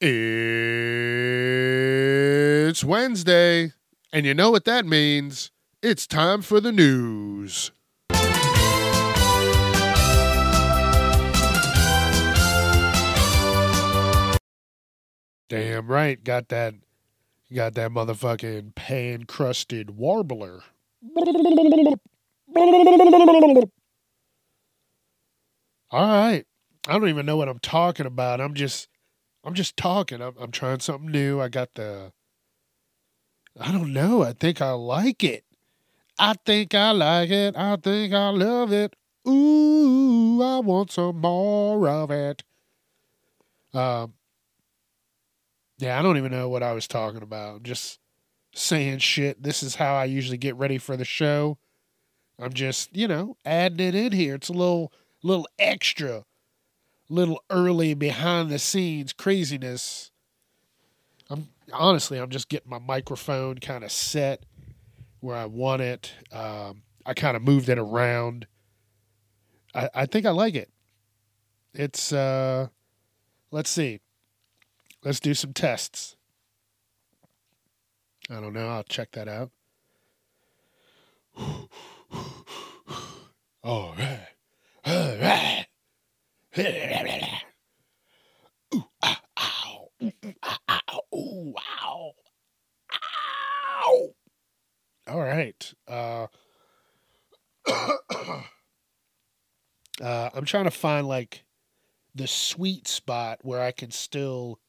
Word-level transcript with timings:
It's 0.00 0.12
Wednesday, 2.84 3.72
and 4.12 4.26
you 4.26 4.34
know 4.34 4.50
what 4.50 4.64
that 4.64 4.84
means. 4.84 5.52
It's 5.82 6.06
time 6.06 6.42
for 6.42 6.60
the 6.60 6.72
news. 6.72 7.70
Damn 15.48 15.86
right, 15.86 16.24
got 16.24 16.48
that 16.48 16.74
got 17.52 17.74
that 17.74 17.90
motherfucking 17.92 18.74
pan 18.74 19.24
crusted 19.24 19.90
warbler. 19.90 20.64
All 25.90 26.08
right. 26.08 26.44
I 26.88 26.92
don't 26.92 27.08
even 27.08 27.24
know 27.24 27.36
what 27.36 27.48
I'm 27.48 27.60
talking 27.60 28.06
about. 28.06 28.40
I'm 28.40 28.54
just 28.54 28.88
I'm 29.44 29.54
just 29.54 29.76
talking. 29.76 30.22
I'm, 30.22 30.34
I'm 30.40 30.50
trying 30.50 30.80
something 30.80 31.10
new. 31.10 31.40
I 31.40 31.48
got 31.48 31.74
the 31.74 32.12
I 33.58 33.70
don't 33.70 33.92
know. 33.92 34.22
I 34.22 34.32
think 34.32 34.60
I 34.60 34.70
like 34.72 35.22
it. 35.22 35.44
I 36.18 36.34
think 36.44 36.74
I 36.74 36.90
like 36.90 37.30
it. 37.30 37.56
I 37.56 37.76
think 37.76 38.12
I 38.12 38.30
love 38.30 38.72
it. 38.72 38.96
Ooh, 39.28 40.42
I 40.42 40.58
want 40.60 40.92
some 40.92 41.20
more 41.20 41.88
of 41.88 42.10
it. 42.10 42.42
Um 43.72 44.14
yeah, 45.78 45.98
I 45.98 46.02
don't 46.02 46.16
even 46.16 46.30
know 46.32 46.48
what 46.48 46.62
I 46.62 46.72
was 46.72 46.86
talking 46.86 47.22
about. 47.22 47.62
Just 47.62 47.98
saying 48.54 48.98
shit. 48.98 49.42
This 49.42 49.62
is 49.62 49.74
how 49.74 49.94
I 49.94 50.04
usually 50.04 50.38
get 50.38 50.56
ready 50.56 50.78
for 50.78 50.96
the 50.96 51.04
show. 51.04 51.58
I'm 52.38 52.52
just, 52.52 52.94
you 52.96 53.08
know, 53.08 53.36
adding 53.44 53.86
it 53.86 53.94
in 53.94 54.12
here. 54.12 54.36
It's 54.36 54.48
a 54.48 54.52
little 54.52 54.92
little 55.22 55.48
extra, 55.58 56.24
little 57.08 57.42
early 57.50 57.94
behind 57.94 58.50
the 58.50 58.58
scenes 58.58 59.12
craziness. 59.12 60.10
I'm 61.30 61.48
honestly, 61.72 62.18
I'm 62.18 62.30
just 62.30 62.48
getting 62.48 62.70
my 62.70 62.78
microphone 62.78 63.58
kind 63.58 63.84
of 63.84 63.92
set 63.92 64.44
where 65.20 65.36
I 65.36 65.46
want 65.46 65.82
it. 65.82 66.12
Um, 66.32 66.82
I 67.06 67.14
kind 67.14 67.36
of 67.36 67.42
moved 67.42 67.68
it 67.68 67.78
around. 67.78 68.46
I, 69.74 69.90
I 69.94 70.06
think 70.06 70.26
I 70.26 70.30
like 70.30 70.54
it. 70.54 70.70
It's 71.72 72.12
uh, 72.12 72.68
let's 73.50 73.70
see. 73.70 74.00
Let's 75.02 75.20
do 75.20 75.34
some 75.34 75.52
tests. 75.52 76.16
I 78.30 78.40
don't 78.40 78.54
know. 78.54 78.68
I'll 78.68 78.84
check 78.84 79.12
that 79.12 79.28
out. 79.28 79.50
All 83.62 83.94
right. 83.98 84.28
All 84.84 85.16
right. 85.18 85.66
All 95.06 95.20
right. 95.20 95.74
Uh, 95.86 96.26
uh, 100.00 100.30
I'm 100.34 100.44
trying 100.44 100.64
to 100.64 100.70
find 100.70 101.06
like 101.06 101.44
the 102.14 102.26
sweet 102.26 102.88
spot 102.88 103.40
where 103.42 103.60
I 103.60 103.72
can 103.72 103.90
still, 103.90 104.60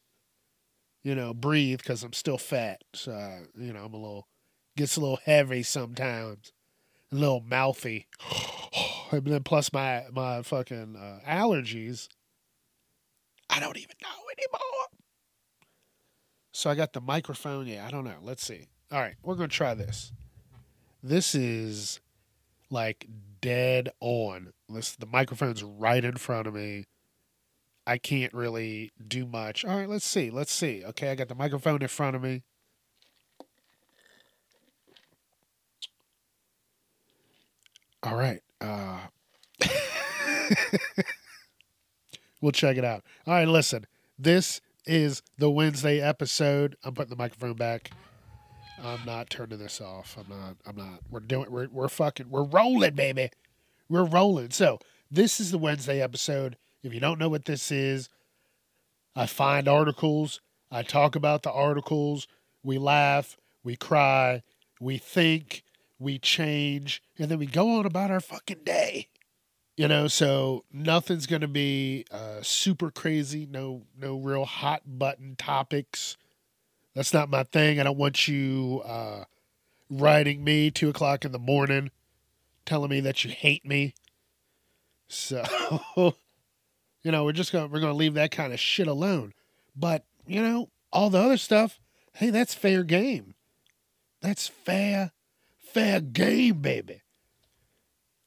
you 1.04 1.16
know, 1.16 1.34
breathe 1.34 1.80
because 1.80 2.04
I'm 2.04 2.14
still 2.14 2.38
fat. 2.38 2.84
So, 2.94 3.12
uh, 3.12 3.40
you 3.58 3.74
know, 3.74 3.86
I'm 3.86 3.94
a 3.94 3.98
little, 3.98 4.28
gets 4.76 4.98
a 4.98 5.02
little 5.02 5.20
heavy 5.24 5.64
sometimes, 5.64 6.52
a 7.12 7.16
little 7.16 7.42
mouthy. 7.42 8.08
and 9.12 9.26
then 9.26 9.44
plus 9.44 9.72
my 9.74 10.06
my 10.12 10.42
fucking 10.42 10.96
uh, 10.96 11.20
allergies. 11.28 12.08
I 13.50 13.60
don't 13.60 13.78
even 13.78 13.96
know 14.02 14.10
anymore. 14.38 14.88
So 16.52 16.70
I 16.70 16.76
got 16.76 16.94
the 16.94 17.02
microphone. 17.02 17.68
Yeah, 17.68 17.86
I 17.86 17.92
don't 17.92 18.06
know. 18.06 18.18
Let's 18.22 18.46
see. 18.46 18.68
All 18.92 19.00
right, 19.00 19.16
we're 19.24 19.36
gonna 19.36 19.48
try 19.48 19.74
this. 19.74 20.12
This 21.04 21.36
is 21.36 22.00
like 22.70 23.08
dead 23.42 23.90
on. 24.00 24.54
This 24.70 24.96
the 24.96 25.06
microphone's 25.06 25.64
right 25.64 26.04
in 26.04 26.16
front 26.16 26.48
of 26.48 26.54
me. 26.54 26.86
I 27.88 28.00
can't 28.00 28.34
really 28.34 28.92
do 29.08 29.28
much. 29.28 29.64
All 29.64 29.78
right, 29.78 29.88
let's 29.88 30.06
see. 30.06 30.32
Let's 30.32 30.52
see. 30.52 30.84
Okay, 30.84 31.12
I 31.12 31.16
got 31.16 31.28
the 31.28 31.36
microphone 31.36 31.82
in 31.82 31.88
front 31.88 32.16
of 32.16 32.24
me. 32.24 32.42
All 38.02 38.16
right. 38.16 38.42
Uh, 38.62 39.00
we'll 42.42 42.52
check 42.52 42.78
it 42.78 42.86
out. 42.86 43.04
All 43.28 43.34
right, 43.34 43.48
listen. 43.48 43.86
This 44.18 44.62
is 44.86 45.22
the 45.38 45.50
Wednesday 45.50 46.00
episode. 46.00 46.76
I'm 46.84 46.94
putting 46.94 47.10
the 47.10 47.16
microphone 47.16 47.54
back. 47.54 47.92
I'm 48.84 49.06
not 49.06 49.30
turning 49.30 49.60
this 49.60 49.82
off. 49.82 50.18
I'm 50.18 50.28
not. 50.30 50.56
I'm 50.66 50.76
not. 50.76 51.00
We're 51.10 51.22
doing. 51.22 51.50
We're 51.50 51.68
we're 51.72 51.88
fucking. 51.88 52.30
We're 52.30 52.44
rolling, 52.44 52.96
baby. 52.96 53.30
We're 53.90 54.04
rolling. 54.04 54.52
So 54.52 54.80
this 55.10 55.40
is 55.40 55.52
the 55.52 55.58
Wednesday 55.58 56.02
episode. 56.02 56.58
If 56.84 56.94
you 56.94 57.00
don't 57.00 57.20
know 57.20 57.30
what 57.30 57.46
this 57.46 57.72
is, 57.72 58.10
I 59.16 59.26
find 59.26 59.68
articles. 59.68 60.42
I 60.72 60.84
talk 60.84 61.16
about 61.16 61.44
the 61.44 61.52
articles. 61.52 62.28
We 62.64 62.78
laugh. 62.78 63.38
We 63.64 63.76
cry. 63.76 64.44
We 64.80 64.98
think. 64.98 65.64
We 66.00 66.20
change, 66.20 67.02
and 67.18 67.30
then 67.30 67.40
we 67.40 67.46
go 67.46 67.80
on 67.80 67.86
about 67.86 68.12
our 68.12 68.20
fucking 68.20 68.64
day. 68.64 69.08
You 69.78 69.90
know, 69.90 70.08
so 70.08 70.64
nothing's 70.72 71.26
going 71.28 71.42
to 71.42 71.50
be 71.50 72.06
uh, 72.10 72.42
super 72.42 72.92
crazy. 72.92 73.46
No, 73.50 73.84
no 73.98 74.18
real 74.18 74.46
hot 74.46 74.84
button 74.86 75.36
topics. 75.36 76.16
That's 76.94 77.14
not 77.14 77.30
my 77.30 77.44
thing. 77.44 77.80
I 77.80 77.84
don't 77.84 77.98
want 77.98 78.28
you 78.28 78.82
uh, 78.86 79.26
writing 79.90 80.44
me 80.44 80.72
two 80.72 80.90
o'clock 80.90 81.26
in 81.26 81.34
the 81.34 81.40
morning, 81.40 81.92
telling 82.66 82.90
me 82.90 83.02
that 83.02 83.26
you 83.26 83.32
hate 83.32 83.66
me. 83.66 83.94
So, 85.10 85.44
you 87.04 87.12
know, 87.12 87.26
we're 87.26 87.34
just 87.34 87.52
gonna 87.52 87.68
we're 87.68 87.82
gonna 87.82 87.94
leave 87.94 88.14
that 88.14 88.32
kind 88.32 88.54
of 88.54 88.60
shit 88.60 88.88
alone. 88.88 89.34
But 89.76 90.06
you 90.26 90.42
know, 90.42 90.70
all 90.92 91.10
the 91.10 91.20
other 91.20 91.38
stuff, 91.38 91.80
hey, 92.14 92.30
that's 92.30 92.54
fair 92.54 92.84
game. 92.84 93.36
That's 94.22 94.48
fair, 94.48 95.12
fair 95.76 96.00
game, 96.00 96.62
baby. 96.62 97.02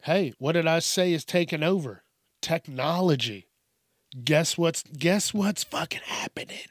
Hey, 0.02 0.34
what 0.38 0.52
did 0.52 0.66
I 0.66 0.80
say 0.80 1.14
is 1.14 1.24
taking 1.24 1.62
over? 1.62 2.02
Technology. 2.42 3.48
Guess 4.22 4.58
what's 4.58 4.82
guess 4.82 5.32
what's 5.32 5.64
fucking 5.64 6.02
happening? 6.04 6.68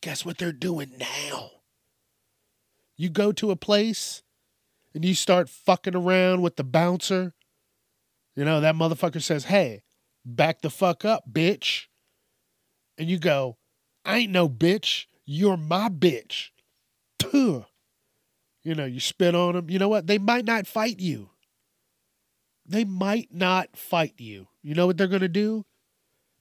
Guess 0.00 0.24
what 0.24 0.38
they're 0.38 0.52
doing 0.52 0.92
now? 0.98 1.50
You 2.96 3.10
go 3.10 3.30
to 3.32 3.50
a 3.50 3.56
place 3.56 4.22
and 4.94 5.04
you 5.04 5.14
start 5.14 5.50
fucking 5.50 5.94
around 5.94 6.40
with 6.40 6.56
the 6.56 6.64
bouncer. 6.64 7.34
You 8.34 8.46
know, 8.46 8.62
that 8.62 8.74
motherfucker 8.74 9.22
says, 9.22 9.44
Hey, 9.44 9.82
back 10.24 10.62
the 10.62 10.70
fuck 10.70 11.04
up, 11.04 11.24
bitch. 11.30 11.88
And 12.96 13.10
you 13.10 13.18
go, 13.18 13.58
I 14.02 14.18
ain't 14.20 14.32
no 14.32 14.48
bitch. 14.48 15.04
You're 15.26 15.58
my 15.58 15.90
bitch. 15.90 16.48
Tuh. 17.18 17.66
You 18.64 18.74
know, 18.74 18.84
you 18.84 19.00
spit 19.00 19.34
on 19.34 19.54
them. 19.54 19.70
You 19.70 19.78
know 19.78 19.88
what? 19.88 20.06
They 20.06 20.18
might 20.18 20.44
not 20.44 20.66
fight 20.66 21.00
you. 21.00 21.30
They 22.64 22.84
might 22.84 23.28
not 23.32 23.76
fight 23.76 24.14
you. 24.18 24.48
You 24.62 24.74
know 24.74 24.86
what 24.86 24.96
they're 24.96 25.08
going 25.08 25.20
to 25.20 25.28
do? 25.28 25.64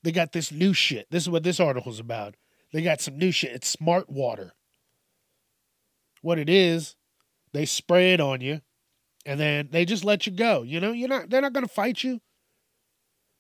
They 0.04 0.12
got 0.12 0.32
this 0.32 0.52
new 0.52 0.74
shit. 0.74 1.08
This 1.10 1.24
is 1.24 1.30
what 1.30 1.44
this 1.44 1.60
article's 1.60 2.00
about. 2.00 2.36
They 2.72 2.82
got 2.82 3.02
some 3.02 3.18
new 3.18 3.32
shit. 3.32 3.52
It's 3.52 3.68
smart 3.68 4.10
water. 4.10 4.54
What 6.22 6.38
it 6.38 6.50
is, 6.50 6.96
they 7.54 7.66
spray 7.66 8.14
it 8.14 8.22
on 8.22 8.42
you 8.42 8.62
and 9.26 9.40
then 9.40 9.70
they 9.72 9.86
just 9.86 10.06
let 10.06 10.26
you 10.26 10.32
go. 10.32 10.64
You 10.64 10.80
know, 10.80 10.92
you're 10.92 11.10
not 11.10 11.30
they're 11.30 11.42
not 11.42 11.54
going 11.54 11.66
to 11.66 11.74
fight 11.74 12.04
you. 12.04 12.22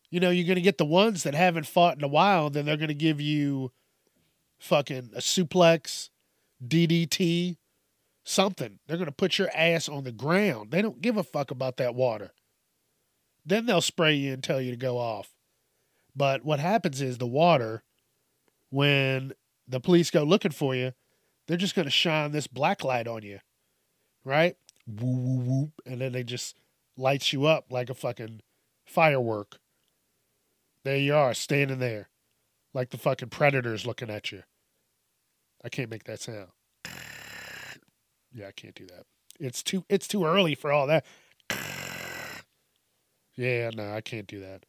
You 0.10 0.20
know, 0.20 0.30
you're 0.30 0.48
going 0.48 0.56
to 0.56 0.62
get 0.62 0.78
the 0.78 0.86
ones 0.86 1.24
that 1.24 1.34
haven't 1.34 1.68
fought 1.68 1.98
in 1.98 2.04
a 2.04 2.08
while, 2.08 2.50
then 2.50 2.66
they're 2.66 2.78
going 2.78 2.90
to 2.90 2.94
give 2.94 3.22
you 3.22 3.72
fucking 4.60 5.12
a 5.16 5.20
suplex, 5.20 6.10
DDT, 6.66 7.58
something. 8.24 8.80
They're 8.88 8.98
going 8.98 9.06
to 9.08 9.12
put 9.12 9.38
your 9.38 9.50
ass 9.56 9.90
on 9.90 10.04
the 10.04 10.12
ground. 10.12 10.72
They 10.72 10.82
don't 10.82 11.02
give 11.02 11.18
a 11.18 11.24
fuck 11.24 11.52
about 11.52 11.78
that 11.78 11.96
water. 11.96 12.32
Then 13.46 13.66
they'll 13.66 13.82
spray 13.82 14.14
you 14.14 14.34
and 14.34 14.44
tell 14.44 14.62
you 14.62 14.72
to 14.72 14.78
go 14.78 14.98
off. 14.98 15.30
But 16.16 16.44
what 16.44 16.60
happens 16.60 17.02
is 17.02 17.18
the 17.18 17.28
water, 17.28 17.84
when 18.70 19.34
the 19.68 19.80
police 19.80 20.12
go 20.12 20.24
looking 20.24 20.52
for 20.52 20.76
you, 20.76 20.94
they're 21.48 21.58
just 21.58 21.76
going 21.76 21.86
to 21.86 21.92
shine 21.92 22.32
this 22.32 22.48
black 22.48 22.84
light 22.84 23.08
on 23.08 23.24
you, 23.24 23.40
right? 24.24 24.56
Woo, 24.86 25.18
woo, 25.18 25.40
woo. 25.40 25.72
And 25.86 26.02
then 26.02 26.12
they 26.12 26.24
just 26.24 26.58
lights 26.98 27.34
you 27.34 27.46
up 27.46 27.72
like 27.72 27.90
a 27.90 27.96
fucking 27.96 28.42
firework. 28.86 29.58
There 30.84 30.98
you 30.98 31.16
are, 31.16 31.34
standing 31.34 31.80
there, 31.80 32.10
like 32.74 32.90
the 32.90 32.98
fucking 32.98 33.30
predators 33.30 33.86
looking 33.86 34.10
at 34.10 34.32
you. 34.32 34.44
I 35.64 35.70
can't 35.70 35.90
make 35.90 36.04
that 36.06 36.20
sound. 36.20 36.50
Yeah, 38.34 38.48
I 38.48 38.52
can't 38.52 38.76
do 38.76 38.86
that. 38.88 39.06
It's 39.40 39.64
too 39.64 39.86
it's 39.90 40.08
too 40.08 40.26
early 40.26 40.56
for 40.56 40.72
all 40.72 40.88
that. 40.88 41.06
Yeah, 43.38 43.70
no, 43.74 43.94
I 43.94 44.02
can't 44.02 44.28
do 44.28 44.42
that. 44.42 44.66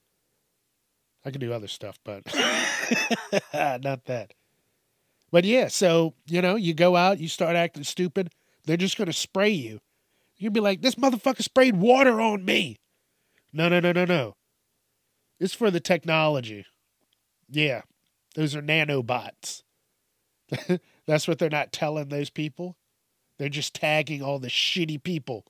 I 1.25 1.31
can 1.31 1.41
do 1.41 1.53
other 1.53 1.67
stuff, 1.69 1.99
but 2.05 2.23
not 3.53 4.05
that. 4.07 4.35
But 5.31 5.45
yeah, 5.45 5.69
so 5.69 6.15
you 6.27 6.41
know, 6.41 6.55
you 6.57 6.73
go 6.73 6.97
out, 6.97 7.19
you 7.19 7.29
start 7.29 7.57
acting 7.57 7.85
stupid, 7.85 8.31
they're 8.65 8.77
just 8.77 8.97
gonna 8.97 9.13
spray 9.13 9.51
you. 9.51 9.81
You'd 10.37 10.53
be 10.53 10.61
like, 10.61 10.81
this 10.81 10.95
motherfucker 10.95 11.43
sprayed 11.43 11.77
water 11.77 12.21
on 12.21 12.45
me. 12.45 12.79
No, 13.53 13.69
no, 13.69 13.81
no, 13.81 13.93
no, 13.93 14.05
no. 14.05 14.37
It's 15.39 15.55
for 15.55 15.71
the 15.71 15.81
technology. 15.81 16.65
Yeah, 17.51 17.83
those 18.37 18.55
are 18.57 18.63
nanobots. 18.63 19.63
That's 21.07 21.27
what 21.29 21.39
they're 21.39 21.51
not 21.51 21.73
telling 21.73 22.09
those 22.09 22.31
people. 22.31 22.77
They're 23.43 23.49
just 23.49 23.75
tagging 23.75 24.23
all 24.23 24.39
the 24.39 24.47
shitty 24.47 25.03
people. 25.03 25.45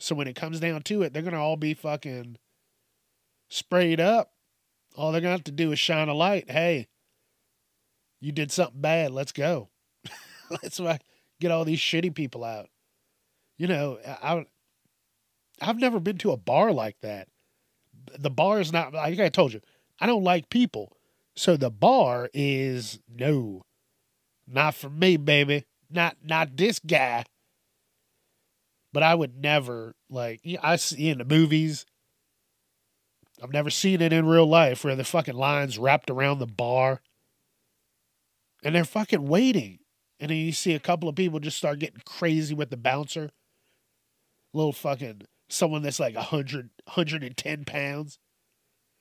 So 0.00 0.16
when 0.16 0.26
it 0.26 0.34
comes 0.34 0.58
down 0.58 0.82
to 0.82 1.02
it, 1.02 1.12
they're 1.12 1.22
going 1.22 1.34
to 1.34 1.38
all 1.38 1.56
be 1.56 1.72
fucking 1.72 2.36
sprayed 3.48 4.00
up. 4.00 4.32
All 4.96 5.12
they're 5.12 5.20
going 5.20 5.30
to 5.30 5.36
have 5.36 5.44
to 5.44 5.52
do 5.52 5.70
is 5.70 5.78
shine 5.78 6.08
a 6.08 6.14
light. 6.14 6.50
Hey, 6.50 6.88
you 8.20 8.32
did 8.32 8.50
something 8.50 8.80
bad. 8.80 9.12
Let's 9.12 9.30
go. 9.30 9.68
Let's 10.50 10.80
get 11.40 11.52
all 11.52 11.64
these 11.64 11.78
shitty 11.78 12.12
people 12.12 12.42
out. 12.42 12.70
You 13.56 13.68
know, 13.68 14.00
I, 14.04 14.44
I've 15.60 15.78
never 15.78 16.00
been 16.00 16.18
to 16.18 16.32
a 16.32 16.36
bar 16.36 16.72
like 16.72 16.96
that. 17.02 17.28
The 18.18 18.30
bar 18.30 18.58
is 18.58 18.72
not, 18.72 18.92
like 18.92 19.20
I 19.20 19.28
told 19.28 19.52
you, 19.52 19.60
I 20.00 20.06
don't 20.06 20.24
like 20.24 20.50
people. 20.50 20.96
So 21.36 21.56
the 21.56 21.70
bar 21.70 22.30
is 22.34 22.98
no, 23.08 23.62
not 24.44 24.74
for 24.74 24.90
me, 24.90 25.16
baby. 25.16 25.66
Not 25.90 26.16
not 26.22 26.56
this 26.56 26.78
guy. 26.78 27.24
But 28.92 29.02
I 29.02 29.14
would 29.14 29.36
never 29.36 29.94
like 30.08 30.40
I 30.62 30.76
see 30.76 31.08
in 31.08 31.18
the 31.18 31.24
movies. 31.24 31.86
I've 33.42 33.52
never 33.52 33.70
seen 33.70 34.00
it 34.00 34.12
in 34.12 34.26
real 34.26 34.46
life 34.46 34.84
where 34.84 34.96
the 34.96 35.04
fucking 35.04 35.36
lines 35.36 35.78
wrapped 35.78 36.10
around 36.10 36.38
the 36.38 36.46
bar. 36.46 37.00
And 38.64 38.74
they're 38.74 38.84
fucking 38.84 39.28
waiting. 39.28 39.78
And 40.18 40.30
then 40.30 40.38
you 40.38 40.52
see 40.52 40.74
a 40.74 40.80
couple 40.80 41.08
of 41.08 41.14
people 41.14 41.38
just 41.38 41.56
start 41.56 41.78
getting 41.78 42.02
crazy 42.04 42.54
with 42.54 42.70
the 42.70 42.76
bouncer. 42.76 43.30
Little 44.52 44.72
fucking 44.72 45.22
someone 45.48 45.82
that's 45.82 46.00
like 46.00 46.16
100, 46.16 46.70
110 46.84 47.64
pounds. 47.64 48.18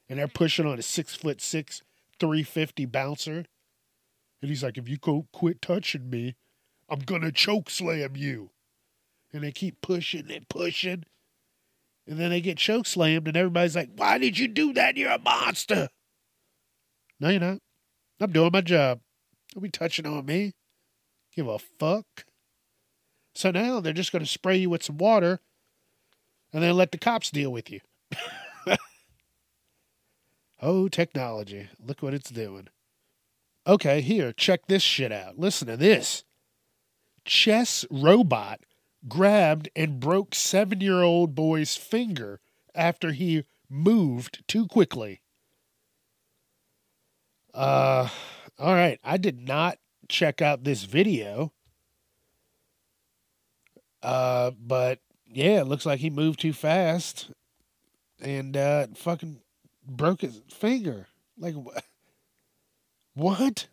And 0.07 0.19
they're 0.19 0.27
pushing 0.27 0.67
on 0.67 0.77
a 0.77 0.83
six 0.83 1.15
foot 1.15 1.41
six, 1.41 1.81
350 2.19 2.85
bouncer. 2.85 3.45
And 4.41 4.49
he's 4.49 4.63
like, 4.63 4.77
if 4.77 4.87
you 4.87 4.97
go 4.97 5.27
quit 5.33 5.61
touching 5.61 6.09
me, 6.09 6.35
I'm 6.89 6.99
gonna 6.99 7.31
choke 7.31 7.69
slam 7.69 8.15
you. 8.15 8.51
And 9.33 9.43
they 9.43 9.51
keep 9.51 9.81
pushing 9.81 10.31
and 10.31 10.47
pushing. 10.47 11.03
And 12.07 12.17
then 12.17 12.29
they 12.29 12.39
get 12.39 12.57
choke 12.57 12.85
slammed, 12.85 13.27
and 13.27 13.35
everybody's 13.35 13.75
like, 13.75 13.89
Why 13.95 14.17
did 14.17 14.39
you 14.39 14.47
do 14.47 14.73
that? 14.73 14.95
You're 14.95 15.11
a 15.11 15.19
monster. 15.19 15.89
No, 17.19 17.29
you're 17.29 17.41
not. 17.41 17.59
I'm 18.19 18.31
doing 18.31 18.51
my 18.53 18.61
job. 18.61 19.01
Don't 19.53 19.63
be 19.63 19.69
touching 19.69 20.05
on 20.05 20.25
me. 20.25 20.53
Give 21.35 21.47
a 21.47 21.59
fuck. 21.59 22.25
So 23.35 23.51
now 23.51 23.79
they're 23.79 23.93
just 23.93 24.11
going 24.11 24.23
to 24.23 24.29
spray 24.29 24.57
you 24.57 24.69
with 24.69 24.83
some 24.83 24.97
water 24.97 25.39
and 26.51 26.63
then 26.63 26.75
let 26.75 26.91
the 26.91 26.97
cops 26.97 27.29
deal 27.29 27.51
with 27.51 27.69
you. 27.69 27.81
oh, 30.61 30.87
technology. 30.87 31.69
Look 31.79 32.01
what 32.01 32.15
it's 32.15 32.31
doing. 32.31 32.67
Okay, 33.67 34.01
here, 34.01 34.31
check 34.31 34.67
this 34.67 34.81
shit 34.81 35.11
out. 35.11 35.37
Listen 35.37 35.67
to 35.67 35.77
this 35.77 36.23
chess 37.27 37.85
robot 37.91 38.61
grabbed 39.07 39.69
and 39.75 39.99
broke 39.99 40.33
seven 40.33 40.81
year 40.81 41.03
old 41.03 41.35
boy's 41.35 41.75
finger 41.75 42.41
after 42.73 43.11
he 43.11 43.43
moved 43.69 44.43
too 44.47 44.67
quickly. 44.67 45.21
Uh, 47.53 48.07
all 48.59 48.73
right. 48.73 48.99
I 49.03 49.17
did 49.17 49.39
not 49.39 49.79
check 50.09 50.41
out 50.41 50.63
this 50.63 50.83
video. 50.83 51.53
Uh, 54.01 54.51
but 54.59 54.99
yeah, 55.27 55.61
it 55.61 55.67
looks 55.67 55.85
like 55.85 55.99
he 55.99 56.09
moved 56.09 56.39
too 56.39 56.53
fast 56.53 57.31
and 58.21 58.57
uh 58.57 58.87
fucking 58.95 59.41
broke 59.87 60.21
his 60.21 60.41
finger. 60.49 61.07
Like 61.37 61.55
what? 61.55 61.85
What? 63.15 63.67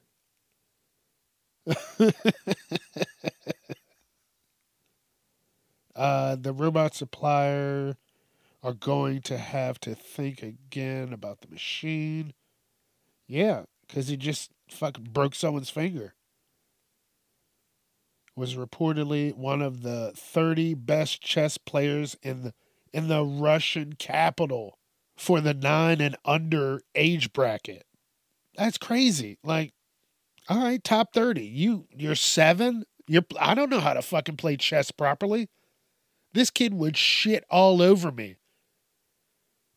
uh, 5.97 6.37
the 6.37 6.53
robot 6.53 6.95
supplier 6.95 7.97
are 8.63 8.73
going 8.73 9.21
to 9.21 9.37
have 9.37 9.79
to 9.81 9.95
think 9.95 10.43
again 10.43 11.13
about 11.13 11.41
the 11.43 11.49
machine. 11.49 12.33
Yeah, 13.27 13.65
because 13.87 14.09
he 14.09 14.17
just 14.17 14.51
fucking 14.71 15.09
broke 15.13 15.35
someone's 15.35 15.71
finger. 15.71 16.15
Was 18.37 18.57
reportedly 18.57 19.37
one 19.37 19.63
of 19.63 19.83
the 19.83 20.13
30 20.17 20.75
best 20.75 21.21
chess 21.21 21.57
players 21.57 22.17
in 22.23 22.43
the 22.43 22.55
in 22.93 23.09
the 23.09 23.25
Russian 23.25 23.95
capital 23.95 24.79
for 25.17 25.41
the 25.41 25.55
9 25.55 26.01
and 26.01 26.17
under 26.25 26.83
age 26.95 27.33
bracket. 27.33 27.85
That's 28.57 28.79
crazy. 28.79 29.39
Like 29.45 29.73
all 30.49 30.59
right, 30.59 30.83
top 30.83 31.13
30. 31.15 31.43
You 31.43 31.87
you're 31.97 32.15
7? 32.15 32.85
You're 33.07 33.25
I 33.39 33.55
don't 33.55 33.71
know 33.71 33.81
how 33.81 33.93
to 33.93 34.03
fucking 34.03 34.37
play 34.37 34.57
chess 34.57 34.91
properly. 34.91 35.49
This 36.35 36.51
kid 36.51 36.75
would 36.75 36.97
shit 36.97 37.45
all 37.49 37.81
over 37.81 38.11
me. 38.11 38.37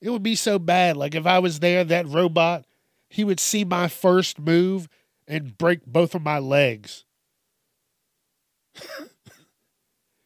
It 0.01 0.09
would 0.09 0.23
be 0.23 0.35
so 0.35 0.59
bad. 0.59 0.97
Like 0.97 1.15
if 1.15 1.25
I 1.25 1.39
was 1.39 1.59
there, 1.59 1.83
that 1.83 2.07
robot, 2.07 2.65
he 3.09 3.23
would 3.23 3.39
see 3.39 3.63
my 3.63 3.87
first 3.87 4.39
move 4.39 4.89
and 5.27 5.57
break 5.57 5.85
both 5.85 6.15
of 6.15 6.23
my 6.23 6.39
legs. 6.39 7.05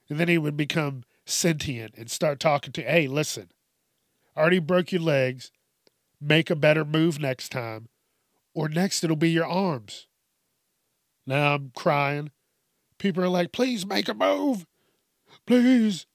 and 0.10 0.20
then 0.20 0.30
he 0.30 0.38
would 0.38 0.56
become 0.56 1.04
sentient 1.26 1.96
and 1.98 2.10
start 2.10 2.40
talking 2.40 2.72
to, 2.74 2.82
hey, 2.82 3.08
listen, 3.08 3.50
I 4.36 4.40
already 4.40 4.60
broke 4.60 4.92
your 4.94 5.02
legs. 5.02 5.52
Make 6.20 6.50
a 6.50 6.56
better 6.56 6.86
move 6.86 7.20
next 7.20 7.50
time. 7.50 7.90
Or 8.54 8.70
next 8.70 9.04
it'll 9.04 9.16
be 9.16 9.32
your 9.32 9.48
arms. 9.48 10.08
Now 11.26 11.56
I'm 11.56 11.72
crying. 11.76 12.32
People 13.00 13.24
are 13.24 13.30
like, 13.30 13.52
please 13.52 13.86
make 13.86 14.08
a 14.08 14.14
move. 14.14 14.66
Please. 15.46 16.06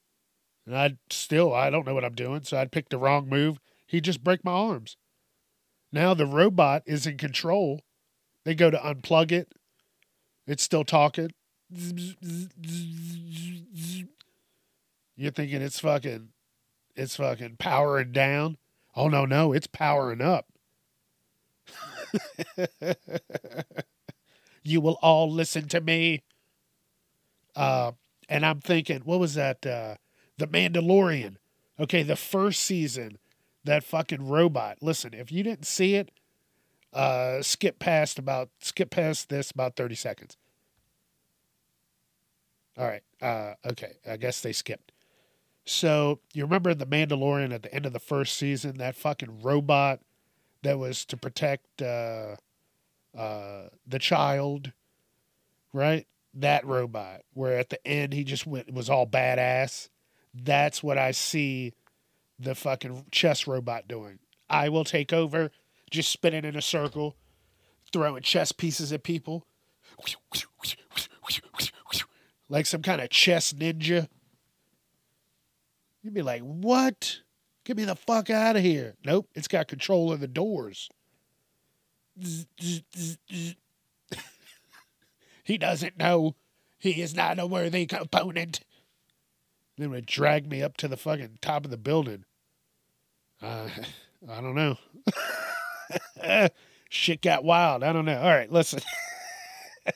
And 0.67 0.75
I 0.77 0.97
still, 1.09 1.53
I 1.53 1.69
don't 1.69 1.87
know 1.87 1.93
what 1.93 2.03
I'm 2.03 2.13
doing. 2.13 2.43
So 2.43 2.57
I'd 2.57 2.73
pick 2.73 2.89
the 2.89 2.97
wrong 2.97 3.29
move. 3.29 3.57
He'd 3.87 4.03
just 4.03 4.21
break 4.23 4.43
my 4.43 4.51
arms. 4.51 4.97
Now 5.93 6.13
the 6.13 6.25
robot 6.25 6.83
is 6.85 7.07
in 7.07 7.17
control. 7.17 7.83
They 8.43 8.53
go 8.53 8.69
to 8.69 8.77
unplug 8.77 9.31
it. 9.31 9.53
It's 10.45 10.63
still 10.63 10.83
talking. 10.83 11.31
You're 15.15 15.31
thinking 15.31 15.61
it's 15.61 15.79
fucking, 15.79 16.29
it's 16.97 17.15
fucking 17.15 17.55
powering 17.57 18.11
down. 18.11 18.57
Oh, 18.93 19.07
no, 19.07 19.25
no, 19.25 19.53
it's 19.53 19.67
powering 19.67 20.21
up. 20.21 20.47
you 24.63 24.81
will 24.81 24.99
all 25.01 25.31
listen 25.31 25.69
to 25.69 25.79
me. 25.79 26.23
Uh, 27.55 27.93
and 28.27 28.45
I'm 28.45 28.59
thinking, 28.59 29.01
what 29.01 29.19
was 29.19 29.35
that? 29.35 29.65
Uh, 29.65 29.95
the 30.37 30.47
Mandalorian. 30.47 31.35
Okay, 31.79 32.03
the 32.03 32.15
first 32.15 32.63
season, 32.63 33.17
that 33.63 33.83
fucking 33.83 34.27
robot. 34.27 34.77
Listen, 34.81 35.13
if 35.13 35.31
you 35.31 35.43
didn't 35.43 35.65
see 35.65 35.95
it, 35.95 36.11
uh, 36.93 37.41
skip 37.41 37.79
past 37.79 38.17
about 38.17 38.49
skip 38.59 38.89
past 38.89 39.29
this 39.29 39.51
about 39.51 39.75
30 39.75 39.95
seconds. 39.95 40.37
All 42.77 42.87
right. 42.87 43.03
Uh, 43.21 43.53
okay. 43.65 43.93
I 44.09 44.17
guess 44.17 44.41
they 44.41 44.53
skipped. 44.53 44.91
So 45.65 46.19
you 46.33 46.43
remember 46.43 46.73
the 46.73 46.85
Mandalorian 46.85 47.53
at 47.53 47.63
the 47.63 47.73
end 47.73 47.85
of 47.85 47.93
the 47.93 47.99
first 47.99 48.37
season, 48.37 48.77
that 48.77 48.95
fucking 48.95 49.41
robot 49.41 49.99
that 50.63 50.79
was 50.79 51.03
to 51.05 51.17
protect 51.17 51.81
uh, 51.81 52.35
uh, 53.17 53.63
the 53.85 53.99
child, 53.99 54.71
right? 55.73 56.07
That 56.33 56.65
robot, 56.65 57.21
where 57.33 57.57
at 57.57 57.69
the 57.69 57.85
end 57.85 58.13
he 58.13 58.23
just 58.23 58.47
went 58.47 58.71
was 58.71 58.89
all 58.89 59.07
badass. 59.07 59.89
That's 60.43 60.83
what 60.83 60.97
I 60.97 61.11
see 61.11 61.73
the 62.39 62.55
fucking 62.55 63.05
chess 63.11 63.47
robot 63.47 63.87
doing. 63.87 64.19
I 64.49 64.69
will 64.69 64.83
take 64.83 65.11
over, 65.11 65.51
just 65.89 66.11
spinning 66.11 66.45
in 66.45 66.55
a 66.55 66.61
circle, 66.61 67.15
throwing 67.91 68.23
chess 68.23 68.51
pieces 68.51 68.91
at 68.91 69.03
people. 69.03 69.45
like 72.49 72.65
some 72.65 72.81
kind 72.81 73.01
of 73.01 73.09
chess 73.09 73.53
ninja. 73.53 74.07
You'd 76.01 76.13
be 76.13 76.21
like, 76.21 76.41
what? 76.41 77.21
Get 77.65 77.75
me 77.75 77.85
the 77.85 77.95
fuck 77.95 78.29
out 78.29 78.55
of 78.55 78.61
here. 78.61 78.95
Nope, 79.03 79.27
it's 79.35 79.49
got 79.49 79.67
control 79.67 80.11
of 80.13 80.19
the 80.19 80.27
doors. 80.27 80.89
he 85.43 85.57
doesn't 85.57 85.97
know. 85.97 86.35
He 86.79 87.01
is 87.01 87.13
not 87.13 87.39
a 87.39 87.47
worthy 87.47 87.85
component. 87.85 88.61
Then 89.77 89.91
would 89.91 90.05
drag 90.05 90.49
me 90.49 90.63
up 90.63 90.77
to 90.77 90.87
the 90.87 90.97
fucking 90.97 91.39
top 91.41 91.65
of 91.65 91.71
the 91.71 91.77
building. 91.77 92.25
Uh, 93.41 93.69
I 94.29 94.41
don't 94.41 94.55
know. 94.55 94.77
Shit 96.89 97.21
got 97.21 97.43
wild. 97.43 97.83
I 97.83 97.93
don't 97.93 98.05
know. 98.05 98.19
All 98.19 98.29
right, 98.29 98.51
listen. 98.51 98.79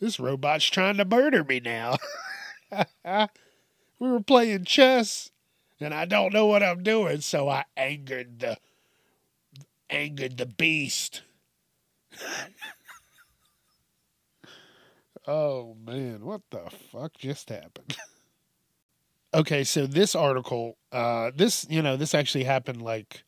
this 0.00 0.18
robot's 0.18 0.64
trying 0.64 0.96
to 0.96 1.04
murder 1.04 1.44
me 1.44 1.60
now. 1.60 1.96
we 3.98 4.10
were 4.10 4.20
playing 4.20 4.64
chess 4.64 5.30
and 5.80 5.94
I 5.94 6.04
don't 6.04 6.32
know 6.32 6.46
what 6.46 6.62
I'm 6.62 6.82
doing, 6.82 7.20
so 7.22 7.48
I 7.48 7.64
angered 7.76 8.40
the 8.40 8.58
angered 9.88 10.36
the 10.36 10.46
beast. 10.46 11.22
Oh 15.26 15.76
man, 15.84 16.24
what 16.24 16.42
the 16.50 16.70
fuck 16.92 17.14
just 17.18 17.48
happened? 17.48 17.96
okay, 19.34 19.64
so 19.64 19.86
this 19.86 20.14
article, 20.14 20.76
uh 20.92 21.30
this, 21.34 21.66
you 21.68 21.82
know, 21.82 21.96
this 21.96 22.14
actually 22.14 22.44
happened 22.44 22.82
like 22.82 23.24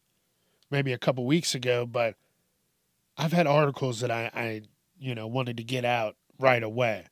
maybe 0.71 0.93
a 0.93 0.99
couple 0.99 1.25
weeks 1.27 1.55
ago, 1.55 1.87
but 1.87 2.17
I've 3.17 3.33
had 3.33 3.47
articles 3.47 4.01
that 4.01 4.11
I, 4.11 4.31
I 4.35 4.63
you 4.99 5.15
know, 5.15 5.27
wanted 5.27 5.57
to 5.59 5.65
get 5.65 5.85
out 5.85 6.17
right 6.39 6.63
away. 6.63 7.07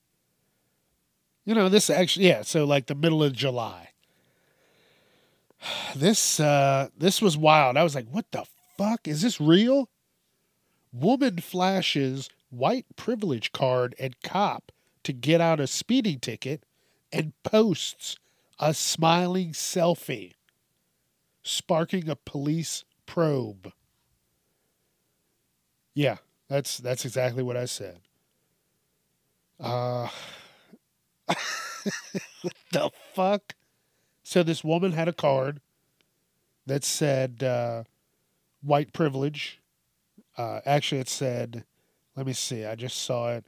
You 1.44 1.54
know, 1.54 1.68
this 1.68 1.90
actually 1.90 2.28
yeah, 2.28 2.42
so 2.42 2.64
like 2.64 2.86
the 2.86 2.94
middle 2.94 3.22
of 3.22 3.32
July. 3.32 3.88
This 5.94 6.40
uh 6.40 6.88
this 6.96 7.20
was 7.20 7.36
wild. 7.36 7.76
I 7.76 7.82
was 7.82 7.94
like, 7.94 8.06
what 8.08 8.30
the 8.30 8.44
fuck? 8.78 9.06
Is 9.06 9.22
this 9.22 9.40
real? 9.40 9.88
Woman 10.92 11.38
flashes 11.38 12.30
white 12.50 12.86
privilege 12.96 13.52
card 13.52 13.94
at 13.98 14.22
cop 14.22 14.72
to 15.04 15.12
get 15.12 15.40
out 15.40 15.60
a 15.60 15.66
speeding 15.66 16.20
ticket 16.20 16.64
and 17.12 17.32
posts 17.42 18.18
a 18.58 18.74
smiling 18.74 19.52
selfie, 19.52 20.34
sparking 21.42 22.08
a 22.08 22.16
police 22.16 22.84
probe. 23.06 23.72
Yeah, 25.94 26.16
that's 26.48 26.78
that's 26.78 27.04
exactly 27.04 27.42
what 27.42 27.56
I 27.56 27.64
said. 27.66 28.00
Uh 29.58 30.08
what 32.42 32.54
the 32.72 32.90
fuck? 33.14 33.54
So 34.22 34.42
this 34.42 34.62
woman 34.64 34.92
had 34.92 35.08
a 35.08 35.12
card 35.12 35.60
that 36.66 36.84
said 36.84 37.42
uh, 37.42 37.84
white 38.62 38.92
privilege. 38.92 39.60
Uh, 40.36 40.60
actually, 40.64 41.00
it 41.00 41.08
said, 41.08 41.64
let 42.16 42.26
me 42.26 42.32
see, 42.32 42.64
I 42.64 42.74
just 42.74 43.02
saw 43.02 43.32
it. 43.32 43.44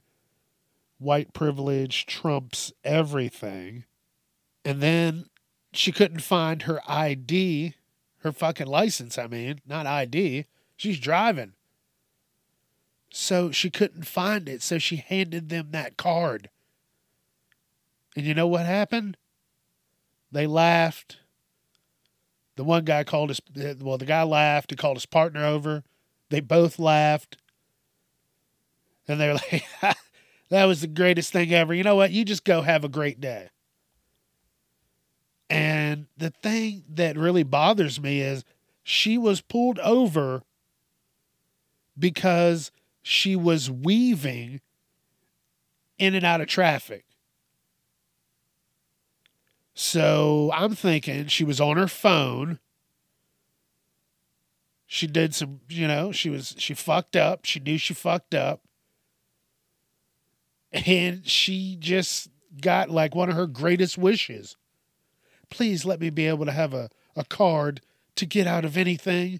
White 0.97 1.33
privilege 1.33 2.05
trumps 2.05 2.71
everything. 2.83 3.85
And 4.63 4.81
then 4.81 5.25
she 5.73 5.91
couldn't 5.91 6.21
find 6.21 6.61
her 6.63 6.79
ID, 6.87 7.75
her 8.19 8.31
fucking 8.31 8.67
license, 8.67 9.17
I 9.17 9.27
mean, 9.27 9.59
not 9.67 9.85
ID. 9.85 10.45
She's 10.77 10.99
driving. 10.99 11.53
So 13.11 13.51
she 13.51 13.69
couldn't 13.69 14.07
find 14.07 14.47
it. 14.47 14.61
So 14.61 14.77
she 14.79 14.97
handed 14.97 15.49
them 15.49 15.71
that 15.71 15.97
card. 15.97 16.49
And 18.15 18.25
you 18.25 18.33
know 18.33 18.47
what 18.47 18.65
happened? 18.65 19.17
They 20.31 20.47
laughed. 20.47 21.17
The 22.55 22.63
one 22.63 22.85
guy 22.85 23.03
called 23.03 23.29
his, 23.29 23.41
well, 23.81 23.97
the 23.97 24.05
guy 24.05 24.23
laughed. 24.23 24.71
He 24.71 24.75
called 24.75 24.97
his 24.97 25.05
partner 25.05 25.45
over. 25.45 25.83
They 26.29 26.39
both 26.39 26.79
laughed. 26.79 27.37
And 29.07 29.19
they're 29.19 29.33
like, 29.51 29.63
that 30.49 30.65
was 30.65 30.81
the 30.81 30.87
greatest 30.87 31.31
thing 31.33 31.53
ever. 31.53 31.73
You 31.73 31.83
know 31.83 31.95
what? 31.95 32.11
You 32.11 32.25
just 32.25 32.43
go 32.43 32.61
have 32.61 32.83
a 32.83 32.89
great 32.89 33.19
day. 33.19 33.49
And 35.49 36.07
the 36.17 36.31
thing 36.31 36.83
that 36.89 37.17
really 37.17 37.43
bothers 37.43 38.01
me 38.01 38.21
is 38.21 38.43
she 38.81 39.17
was 39.17 39.41
pulled 39.41 39.79
over 39.79 40.43
because 41.97 42.71
she 43.01 43.35
was 43.35 43.69
weaving 43.69 44.61
in 45.99 46.15
and 46.15 46.25
out 46.25 46.41
of 46.41 46.47
traffic. 46.47 47.05
So 49.75 50.51
I'm 50.53 50.75
thinking 50.75 51.27
she 51.27 51.43
was 51.43 51.59
on 51.59 51.77
her 51.77 51.87
phone. 51.87 52.59
She 54.85 55.07
did 55.07 55.33
some, 55.33 55.61
you 55.69 55.87
know, 55.87 56.11
she 56.11 56.29
was, 56.29 56.55
she 56.57 56.73
fucked 56.73 57.15
up. 57.15 57.45
She 57.45 57.59
knew 57.59 57.77
she 57.77 57.93
fucked 57.93 58.35
up. 58.35 58.61
And 60.73 61.27
she 61.27 61.77
just 61.79 62.29
got 62.61 62.89
like 62.89 63.15
one 63.15 63.29
of 63.29 63.35
her 63.35 63.47
greatest 63.47 63.97
wishes. 63.97 64.55
Please 65.49 65.85
let 65.85 65.99
me 65.99 66.09
be 66.09 66.27
able 66.27 66.45
to 66.45 66.51
have 66.51 66.73
a, 66.73 66.89
a 67.15 67.23
card 67.23 67.81
to 68.15 68.25
get 68.25 68.47
out 68.47 68.65
of 68.65 68.77
anything. 68.77 69.39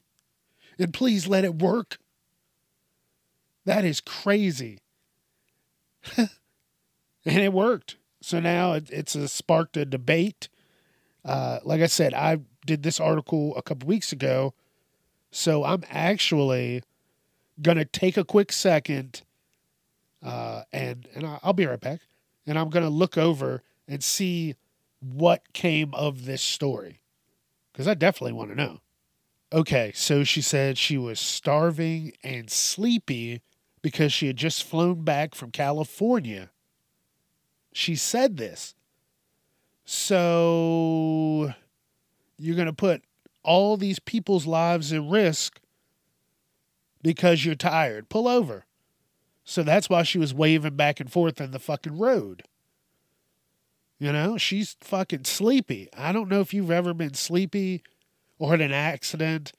And 0.78 0.94
please 0.94 1.28
let 1.28 1.44
it 1.44 1.56
work. 1.62 1.98
That 3.66 3.86
is 3.86 4.02
crazy. 4.02 4.80
and 6.18 6.30
it 7.26 7.54
worked. 7.54 7.98
So 8.22 8.40
now 8.40 8.74
it, 8.74 8.90
it's 8.92 9.16
a, 9.16 9.28
sparked 9.28 9.78
a 9.78 9.86
debate. 9.86 10.50
Uh, 11.26 11.60
like 11.64 11.82
I 11.82 11.88
said, 11.88 12.14
I 12.14 12.40
did 12.66 12.84
this 12.84 13.00
article 13.00 13.56
a 13.56 13.62
couple 13.62 13.88
weeks 13.88 14.12
ago. 14.12 14.54
So 15.32 15.64
I'm 15.64 15.84
actually 15.90 16.84
going 17.62 17.78
to 17.78 17.86
take 17.86 18.18
a 18.18 18.24
quick 18.24 18.52
second 18.52 19.24
uh, 20.24 20.64
and, 20.72 21.08
and 21.16 21.26
I'll 21.44 21.54
be 21.54 21.66
right 21.66 21.80
back. 21.80 22.02
And 22.46 22.58
I'm 22.58 22.70
to 22.84 22.90
look 22.90 23.18
over 23.18 23.62
and 23.88 24.04
see 24.04 24.56
what 25.00 25.54
came 25.54 25.94
of 25.94 26.26
this 26.26 26.42
story 26.42 27.02
because 27.72 27.88
I 27.88 27.94
definitely 27.94 28.34
want 28.34 28.50
to 28.50 28.56
know. 28.56 28.80
Okay, 29.52 29.92
so 29.94 30.24
she 30.24 30.42
said 30.42 30.78
she 30.78 30.98
was 30.98 31.20
starving 31.20 32.14
and 32.24 32.50
sleepy 32.50 33.42
because 33.82 34.12
she 34.12 34.28
had 34.28 34.38
just 34.38 34.64
flown 34.64 35.04
back 35.04 35.36
from 35.36 35.52
California 35.52 36.50
she 37.74 37.96
said 37.96 38.38
this. 38.38 38.76
So 39.86 41.54
you're 42.38 42.56
going 42.56 42.68
to 42.68 42.74
put 42.74 43.04
all 43.44 43.76
these 43.76 44.00
people's 44.00 44.46
lives 44.46 44.94
at 44.94 45.04
risk 45.04 45.60
because 47.02 47.44
you're 47.44 47.56
tired. 47.56 48.08
Pull 48.10 48.28
over. 48.28 48.66
So 49.44 49.64
that's 49.64 49.90
why 49.90 50.04
she 50.04 50.18
was 50.18 50.34
waving 50.34 50.76
back 50.76 51.00
and 51.00 51.12
forth 51.12 51.42
in 51.42 51.52
the 51.52 51.60
fucking 51.60 51.98
road. 51.98 52.44
You 54.00 54.12
know, 54.12 54.38
she's 54.38 54.76
fucking 54.82 55.26
sleepy. 55.26 55.90
I 55.96 56.12
don't 56.12 56.30
know 56.30 56.42
if 56.42 56.54
you've 56.54 56.72
ever 56.72 56.94
been 56.94 57.14
sleepy 57.14 57.84
or 58.38 58.52
had 58.52 58.62
an 58.62 58.74
accident 58.74 59.54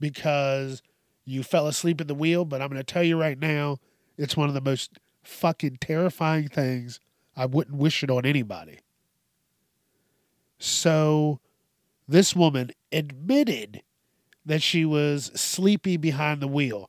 because 0.00 0.82
you 1.24 1.42
fell 1.42 1.66
asleep 1.66 2.00
at 2.00 2.08
the 2.08 2.14
wheel, 2.14 2.44
but 2.44 2.60
I'm 2.60 2.68
going 2.68 2.78
to 2.78 2.84
tell 2.84 3.02
you 3.02 3.18
right 3.18 3.38
now, 3.38 3.78
it's 4.18 4.36
one 4.36 4.48
of 4.48 4.54
the 4.54 4.60
most 4.60 4.98
fucking 5.22 5.78
terrifying 5.80 6.48
things 6.48 7.00
I 7.36 7.46
wouldn't 7.46 7.76
wish 7.76 8.02
it 8.02 8.10
on 8.10 8.24
anybody. 8.24 8.78
So 10.58 11.40
this 12.08 12.34
woman 12.34 12.70
admitted 12.92 13.82
that 14.44 14.62
she 14.62 14.84
was 14.84 15.26
sleepy 15.34 15.96
behind 15.96 16.40
the 16.40 16.48
wheel. 16.48 16.88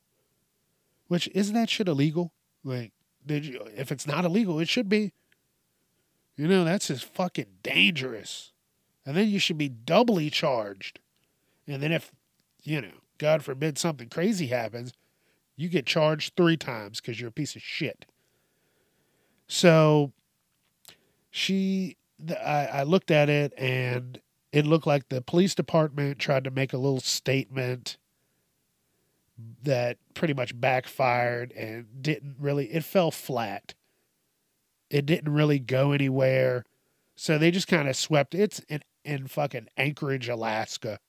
Which 1.08 1.30
isn't 1.34 1.56
that 1.56 1.70
shit 1.70 1.88
illegal? 1.88 2.32
Like, 2.68 2.92
did 3.26 3.46
you 3.46 3.66
if 3.76 3.92
it's 3.92 4.06
not 4.06 4.26
illegal, 4.26 4.60
it 4.60 4.70
should 4.70 4.90
be. 4.90 5.14
You 6.36 6.48
know, 6.48 6.64
that's 6.64 6.88
just 6.88 7.06
fucking 7.06 7.48
dangerous. 7.64 8.52
And 9.06 9.16
then 9.16 9.30
you 9.30 9.40
should 9.40 9.58
be 9.58 9.70
doubly 9.70 10.30
charged. 10.30 11.00
And 11.66 11.82
then 11.82 11.92
if, 11.92 12.12
you 12.64 12.82
know, 12.82 12.92
God 13.18 13.44
forbid 13.44 13.78
something 13.78 14.10
crazy 14.10 14.48
happens, 14.48 14.94
you 15.56 15.70
get 15.70 15.86
charged 15.86 16.34
three 16.36 16.58
times 16.58 17.02
because 17.02 17.20
you're 17.20 17.30
a 17.30 17.32
piece 17.32 17.56
of 17.56 17.62
shit. 17.62 18.06
So 19.48 20.12
she 21.32 21.98
I, 22.44 22.68
I 22.68 22.84
looked 22.84 23.12
at 23.12 23.30
it 23.30 23.54
and 23.58 24.20
it 24.52 24.66
looked 24.66 24.88
like 24.88 25.10
the 25.10 25.22
police 25.22 25.56
department 25.56 26.20
tried 26.20 26.44
to 26.44 26.52
make 26.52 26.74
a 26.74 26.78
little 26.78 27.00
statement 27.00 27.98
that 29.64 29.98
pretty 30.14 30.34
much 30.34 30.60
backfired 30.60 31.52
and 31.54 31.86
didn't 32.02 32.36
really 32.40 32.66
it 32.74 32.84
fell 32.84 33.12
flat 33.12 33.74
it 34.90 35.06
didn't 35.06 35.32
really 35.32 35.60
go 35.60 35.92
anywhere 35.92 36.66
so 37.16 37.38
they 37.38 37.52
just 37.52 37.68
kind 37.68 37.88
of 37.88 37.96
swept 37.96 38.34
it's 38.34 38.60
in, 38.68 38.82
in 39.04 39.28
fucking 39.28 39.68
anchorage 39.78 40.28
alaska 40.28 41.00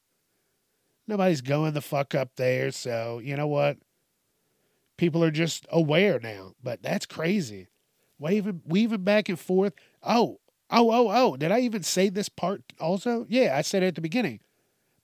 nobody's 1.06 1.40
going 1.40 1.72
the 1.72 1.80
fuck 1.80 2.14
up 2.14 2.36
there 2.36 2.70
so 2.70 3.18
you 3.22 3.36
know 3.36 3.46
what 3.46 3.78
People 4.98 5.22
are 5.22 5.30
just 5.30 5.64
aware 5.70 6.18
now, 6.18 6.54
but 6.62 6.82
that's 6.82 7.06
crazy. 7.06 7.68
Waving, 8.18 8.62
weaving 8.66 9.04
back 9.04 9.28
and 9.28 9.38
forth. 9.38 9.72
Oh, 10.02 10.40
oh, 10.70 10.90
oh, 10.90 11.08
oh. 11.08 11.36
Did 11.36 11.52
I 11.52 11.60
even 11.60 11.84
say 11.84 12.08
this 12.08 12.28
part 12.28 12.62
also? 12.80 13.24
Yeah, 13.28 13.56
I 13.56 13.62
said 13.62 13.84
it 13.84 13.86
at 13.86 13.94
the 13.94 14.00
beginning, 14.00 14.40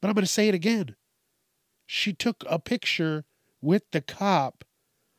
but 0.00 0.08
I'm 0.08 0.14
going 0.14 0.26
to 0.26 0.30
say 0.30 0.48
it 0.48 0.54
again. 0.54 0.96
She 1.86 2.12
took 2.12 2.44
a 2.48 2.58
picture 2.58 3.24
with 3.60 3.82
the 3.92 4.00
cop 4.00 4.64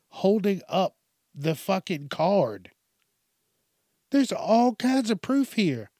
holding 0.08 0.62
up 0.68 0.96
the 1.34 1.54
fucking 1.54 2.08
card. 2.08 2.70
There's 4.10 4.32
all 4.32 4.74
kinds 4.74 5.10
of 5.10 5.20
proof 5.20 5.54
here. 5.54 5.90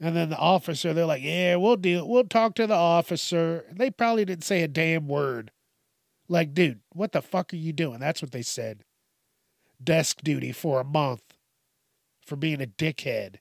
And 0.00 0.14
then 0.14 0.30
the 0.30 0.38
officer, 0.38 0.94
they're 0.94 1.06
like, 1.06 1.22
yeah, 1.22 1.56
we'll 1.56 1.76
deal. 1.76 2.08
We'll 2.08 2.24
talk 2.24 2.54
to 2.54 2.66
the 2.66 2.74
officer. 2.74 3.64
They 3.72 3.90
probably 3.90 4.24
didn't 4.24 4.44
say 4.44 4.62
a 4.62 4.68
damn 4.68 5.08
word. 5.08 5.50
Like, 6.28 6.54
dude, 6.54 6.80
what 6.92 7.12
the 7.12 7.22
fuck 7.22 7.52
are 7.52 7.56
you 7.56 7.72
doing? 7.72 7.98
That's 7.98 8.22
what 8.22 8.30
they 8.30 8.42
said. 8.42 8.84
Desk 9.82 10.20
duty 10.22 10.52
for 10.52 10.80
a 10.80 10.84
month 10.84 11.22
for 12.24 12.36
being 12.36 12.62
a 12.62 12.66
dickhead. 12.66 13.36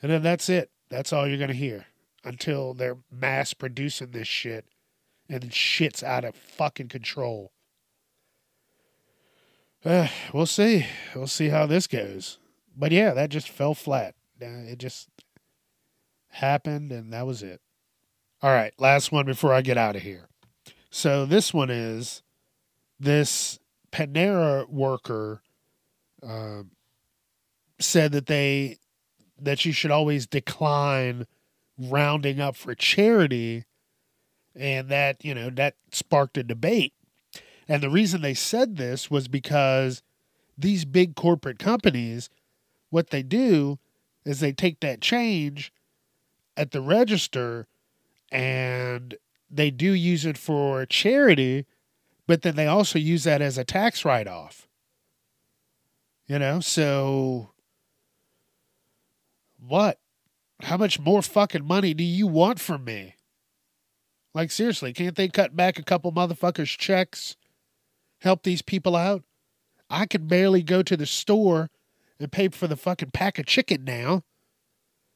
And 0.00 0.10
then 0.10 0.22
that's 0.22 0.48
it. 0.48 0.70
That's 0.88 1.12
all 1.12 1.26
you're 1.26 1.38
going 1.38 1.48
to 1.48 1.54
hear 1.54 1.86
until 2.24 2.74
they're 2.74 2.98
mass 3.10 3.54
producing 3.54 4.10
this 4.10 4.28
shit 4.28 4.64
and 5.28 5.52
shit's 5.52 6.02
out 6.02 6.24
of 6.24 6.34
fucking 6.34 6.88
control. 6.88 7.52
Uh, 9.84 10.08
we'll 10.32 10.46
see. 10.46 10.86
We'll 11.14 11.26
see 11.26 11.50
how 11.50 11.66
this 11.66 11.86
goes. 11.86 12.38
But 12.76 12.92
yeah, 12.92 13.12
that 13.12 13.30
just 13.30 13.48
fell 13.48 13.74
flat. 13.74 14.14
Uh, 14.40 14.64
it 14.66 14.78
just 14.78 15.08
happened, 16.28 16.90
and 16.90 17.12
that 17.12 17.26
was 17.26 17.42
it. 17.42 17.60
All 18.42 18.50
right, 18.50 18.72
last 18.78 19.12
one 19.12 19.26
before 19.26 19.52
I 19.52 19.62
get 19.62 19.78
out 19.78 19.96
of 19.96 20.02
here. 20.02 20.28
So 20.90 21.26
this 21.26 21.52
one 21.52 21.70
is 21.70 22.22
this 22.98 23.58
Panera 23.92 24.68
worker 24.68 25.42
uh, 26.22 26.62
said 27.78 28.12
that 28.12 28.26
they 28.26 28.78
that 29.40 29.64
you 29.64 29.72
should 29.72 29.90
always 29.90 30.26
decline 30.26 31.26
rounding 31.78 32.40
up 32.40 32.56
for 32.56 32.74
charity, 32.74 33.64
and 34.54 34.88
that 34.88 35.24
you 35.24 35.34
know 35.34 35.50
that 35.50 35.74
sparked 35.90 36.38
a 36.38 36.42
debate 36.42 36.92
and 37.68 37.82
the 37.82 37.90
reason 37.90 38.20
they 38.20 38.34
said 38.34 38.76
this 38.76 39.10
was 39.10 39.28
because 39.28 40.02
these 40.56 40.84
big 40.84 41.14
corporate 41.14 41.58
companies, 41.58 42.28
what 42.90 43.10
they 43.10 43.22
do 43.22 43.78
is 44.24 44.40
they 44.40 44.52
take 44.52 44.80
that 44.80 45.00
change 45.00 45.72
at 46.56 46.70
the 46.70 46.80
register 46.80 47.66
and 48.30 49.16
they 49.50 49.70
do 49.70 49.92
use 49.92 50.24
it 50.26 50.38
for 50.38 50.84
charity, 50.86 51.66
but 52.26 52.42
then 52.42 52.56
they 52.56 52.66
also 52.66 52.98
use 52.98 53.24
that 53.24 53.42
as 53.42 53.58
a 53.58 53.64
tax 53.64 54.04
write 54.04 54.26
off. 54.26 54.68
You 56.26 56.38
know, 56.38 56.60
so 56.60 57.50
what? 59.66 59.98
How 60.62 60.76
much 60.76 60.98
more 61.00 61.22
fucking 61.22 61.66
money 61.66 61.94
do 61.94 62.04
you 62.04 62.26
want 62.26 62.60
from 62.60 62.84
me? 62.84 63.16
Like, 64.34 64.50
seriously, 64.50 64.92
can't 64.92 65.16
they 65.16 65.28
cut 65.28 65.54
back 65.54 65.78
a 65.78 65.82
couple 65.82 66.12
motherfuckers' 66.12 66.76
checks 66.76 67.36
help 68.24 68.42
these 68.42 68.62
people 68.62 68.96
out. 68.96 69.22
I 69.88 70.06
can 70.06 70.26
barely 70.26 70.62
go 70.62 70.82
to 70.82 70.96
the 70.96 71.06
store 71.06 71.70
and 72.18 72.32
pay 72.32 72.48
for 72.48 72.66
the 72.66 72.76
fucking 72.76 73.10
pack 73.12 73.38
of 73.38 73.46
chicken 73.46 73.84
now. 73.84 74.24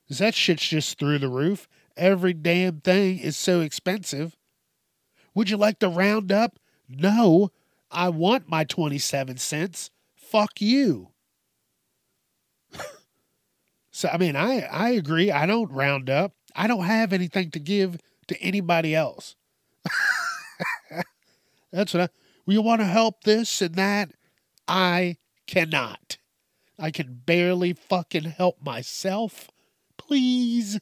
That 0.08 0.34
shit's 0.34 0.68
just 0.68 0.98
through 0.98 1.18
the 1.18 1.28
roof. 1.28 1.68
Every 1.96 2.34
damn 2.34 2.80
thing 2.80 3.18
is 3.18 3.36
so 3.36 3.60
expensive. 3.60 4.36
Would 5.34 5.50
you 5.50 5.56
like 5.56 5.78
to 5.80 5.88
round 5.88 6.30
up? 6.30 6.58
No. 6.88 7.50
I 7.90 8.10
want 8.10 8.48
my 8.48 8.64
27 8.64 9.38
cents. 9.38 9.90
Fuck 10.14 10.60
you. 10.60 11.08
So 13.98 14.08
I 14.12 14.16
mean, 14.16 14.36
I 14.36 14.60
I 14.60 14.90
agree. 14.90 15.32
I 15.32 15.44
don't 15.44 15.72
round 15.72 16.08
up. 16.08 16.32
I 16.54 16.68
don't 16.68 16.84
have 16.84 17.12
anything 17.12 17.50
to 17.50 17.58
give 17.58 17.98
to 18.28 18.40
anybody 18.40 18.94
else. 18.94 19.34
That's 21.72 21.92
what 21.94 22.04
I 22.04 22.08
you 22.46 22.62
want 22.62 22.80
to 22.80 22.84
help 22.84 23.24
this 23.24 23.60
and 23.60 23.74
that? 23.74 24.12
I 24.68 25.16
cannot. 25.48 26.18
I 26.78 26.92
can 26.92 27.22
barely 27.26 27.72
fucking 27.72 28.22
help 28.22 28.62
myself. 28.62 29.50
Please 29.96 30.78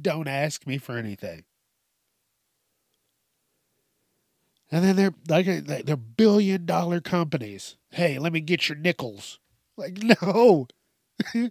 don't 0.00 0.26
ask 0.26 0.66
me 0.66 0.78
for 0.78 0.96
anything. 0.96 1.44
And 4.72 4.82
then 4.82 4.96
they're 4.96 5.14
like 5.28 5.66
they're 5.66 5.96
billion 5.98 6.64
dollar 6.64 7.02
companies. 7.02 7.76
Hey, 7.90 8.18
let 8.18 8.32
me 8.32 8.40
get 8.40 8.70
your 8.70 8.78
nickels. 8.78 9.38
Like, 9.76 9.98
no. 10.22 10.66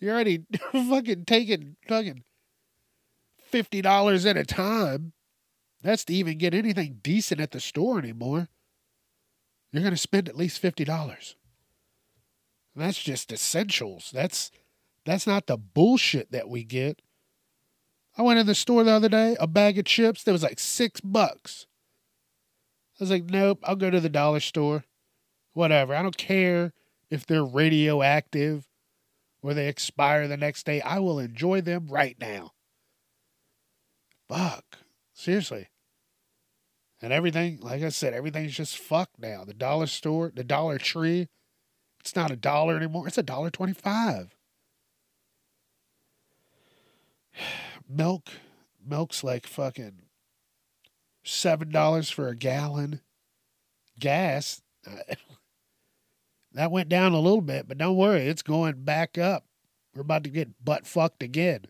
You're 0.00 0.14
already 0.14 0.44
fucking 0.72 1.26
taking 1.26 1.76
fucking 1.86 2.24
fifty 3.38 3.82
dollars 3.82 4.26
at 4.26 4.36
a 4.36 4.44
time. 4.44 5.12
That's 5.82 6.04
to 6.06 6.14
even 6.14 6.38
get 6.38 6.54
anything 6.54 6.98
decent 7.02 7.40
at 7.40 7.52
the 7.52 7.60
store 7.60 7.98
anymore 7.98 8.48
you're 9.72 9.88
to 9.90 9.96
spend 9.96 10.28
at 10.28 10.36
least 10.36 10.62
$50. 10.62 11.34
That's 12.76 13.02
just 13.02 13.32
essentials. 13.32 14.10
That's 14.12 14.50
that's 15.04 15.26
not 15.26 15.46
the 15.46 15.56
bullshit 15.56 16.30
that 16.32 16.48
we 16.48 16.62
get. 16.62 17.00
I 18.18 18.22
went 18.22 18.38
in 18.38 18.46
the 18.46 18.54
store 18.54 18.84
the 18.84 18.92
other 18.92 19.08
day, 19.08 19.36
a 19.40 19.46
bag 19.46 19.78
of 19.78 19.86
chips 19.86 20.22
that 20.24 20.32
was 20.32 20.42
like 20.42 20.58
6 20.58 21.00
bucks. 21.00 21.66
I 22.98 23.04
was 23.04 23.10
like, 23.10 23.24
"Nope, 23.24 23.60
I'll 23.64 23.76
go 23.76 23.90
to 23.90 24.00
the 24.00 24.08
dollar 24.08 24.40
store. 24.40 24.84
Whatever. 25.52 25.94
I 25.94 26.02
don't 26.02 26.16
care 26.16 26.72
if 27.10 27.26
they're 27.26 27.44
radioactive 27.44 28.66
or 29.42 29.54
they 29.54 29.68
expire 29.68 30.28
the 30.28 30.36
next 30.36 30.66
day. 30.66 30.80
I 30.80 30.98
will 30.98 31.18
enjoy 31.18 31.60
them 31.60 31.88
right 31.88 32.16
now." 32.20 32.52
Fuck. 34.28 34.78
Seriously. 35.12 35.68
And 37.02 37.12
everything, 37.12 37.58
like 37.60 37.82
I 37.82 37.88
said, 37.88 38.12
everything's 38.14 38.56
just 38.56 38.78
fucked 38.78 39.18
now. 39.18 39.44
The 39.44 39.54
dollar 39.54 39.86
store, 39.86 40.30
the 40.34 40.44
Dollar 40.44 40.78
Tree, 40.78 41.28
it's 42.00 42.14
not 42.14 42.30
a 42.30 42.36
dollar 42.36 42.76
anymore. 42.76 43.06
It's 43.06 43.18
a 43.18 43.22
dollar 43.22 43.50
twenty-five. 43.50 44.36
Milk, 47.88 48.28
milk's 48.86 49.24
like 49.24 49.46
fucking 49.46 50.02
seven 51.24 51.70
dollars 51.70 52.08
for 52.10 52.28
a 52.28 52.36
gallon. 52.36 53.00
Gas, 53.98 54.62
that 56.52 56.70
went 56.70 56.88
down 56.88 57.12
a 57.12 57.20
little 57.20 57.40
bit, 57.40 57.68
but 57.68 57.78
don't 57.78 57.96
worry, 57.96 58.26
it's 58.26 58.42
going 58.42 58.84
back 58.84 59.16
up. 59.18 59.44
We're 59.94 60.02
about 60.02 60.24
to 60.24 60.30
get 60.30 60.64
butt 60.64 60.86
fucked 60.86 61.22
again. 61.22 61.66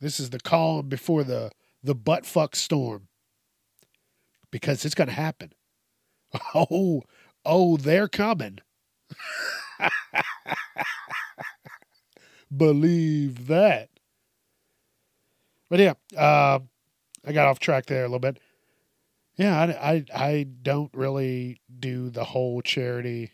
This 0.00 0.20
is 0.20 0.30
the 0.30 0.40
calm 0.40 0.88
before 0.88 1.24
the 1.24 1.50
the 1.82 1.94
butt 1.94 2.26
fuck 2.26 2.56
storm 2.56 3.08
because 4.50 4.84
it's 4.84 4.94
going 4.94 5.08
to 5.08 5.14
happen. 5.14 5.52
Oh, 6.54 7.04
oh, 7.46 7.78
they're 7.78 8.06
coming. 8.06 8.58
Believe 12.54 13.46
that. 13.46 13.88
But 15.70 15.78
yeah, 15.80 15.94
uh, 16.14 16.58
I 17.26 17.32
got 17.32 17.48
off 17.48 17.60
track 17.60 17.86
there 17.86 18.00
a 18.04 18.08
little 18.08 18.18
bit. 18.18 18.38
Yeah, 19.38 19.56
I, 19.56 19.92
I, 19.92 20.04
I 20.14 20.46
don't 20.62 20.92
really 20.92 21.60
do 21.78 22.10
the 22.10 22.24
whole 22.24 22.60
charity. 22.60 23.32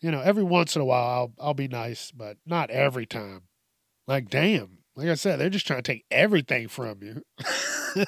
You 0.00 0.10
know, 0.10 0.20
every 0.20 0.42
once 0.42 0.74
in 0.74 0.82
a 0.82 0.84
while 0.86 1.32
I'll 1.38 1.48
I'll 1.48 1.54
be 1.54 1.68
nice, 1.68 2.10
but 2.10 2.38
not 2.46 2.70
every 2.70 3.04
time. 3.04 3.42
Like, 4.06 4.30
damn, 4.30 4.78
like 4.96 5.08
I 5.08 5.14
said, 5.14 5.38
they're 5.38 5.50
just 5.50 5.66
trying 5.66 5.82
to 5.82 5.92
take 5.92 6.06
everything 6.10 6.68
from 6.68 7.02
you. 7.02 7.22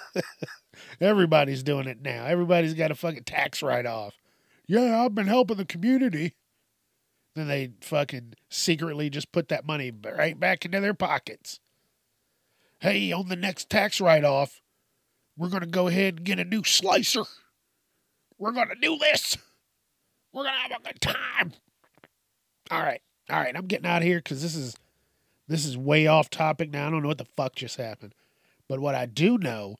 Everybody's 1.01 1.63
doing 1.63 1.87
it 1.87 2.01
now. 2.01 2.25
Everybody's 2.25 2.75
got 2.75 2.91
a 2.91 2.95
fucking 2.95 3.25
tax 3.25 3.63
write 3.63 3.87
off. 3.87 4.15
Yeah, 4.67 5.05
I've 5.05 5.15
been 5.15 5.27
helping 5.27 5.59
the 5.59 5.65
community. 5.65 6.37
Then 7.35 7.49
they 7.49 7.73
fucking 7.81 8.35
secretly 8.49 9.11
just 9.11 9.31
put 9.31 9.49
that 9.49 9.67
money 9.67 9.93
right 9.93 10.39
back 10.39 10.65
into 10.65 10.81
their 10.81 10.95
pockets. 10.95 11.61
Hey, 12.81 13.13
on 13.13 13.29
the 13.29 13.37
next 13.37 13.69
tax 13.69 14.01
write 14.01 14.25
off, 14.25 14.61
we're 15.41 15.49
going 15.49 15.63
to 15.63 15.67
go 15.67 15.89
ahead 15.89 16.17
and 16.19 16.25
get 16.25 16.39
a 16.39 16.45
new 16.45 16.63
slicer. 16.63 17.23
We're 18.39 18.53
going 18.53 18.69
to 18.69 18.75
do 18.75 18.99
this. 18.99 19.39
We're 20.35 20.43
going 20.43 20.55
to 20.55 20.61
have 20.61 20.81
a 20.83 20.85
good 20.85 21.01
time. 21.01 21.55
All 22.71 22.83
right. 22.83 23.01
All 23.31 23.41
right. 23.41 23.57
I'm 23.57 23.67
getting 23.67 23.87
out 23.87 24.03
of 24.03 24.07
here 24.07 24.19
because 24.19 24.43
this 24.43 24.55
is 24.55 24.77
this 25.49 25.65
is 25.65 25.79
way 25.79 26.07
off 26.07 26.29
topic 26.29 26.71
now. 26.71 26.87
I 26.87 26.91
don't 26.91 27.01
know 27.01 27.09
what 27.09 27.17
the 27.17 27.25
fuck 27.25 27.55
just 27.55 27.79
happened. 27.79 28.15
But 28.69 28.81
what 28.81 28.95
I 28.95 29.07
do 29.07 29.39
know 29.39 29.77